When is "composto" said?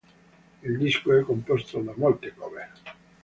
1.21-1.77